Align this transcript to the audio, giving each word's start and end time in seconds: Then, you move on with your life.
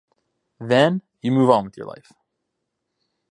Then, 0.59 1.03
you 1.21 1.31
move 1.31 1.51
on 1.51 1.63
with 1.65 1.77
your 1.77 1.85
life. 1.85 2.11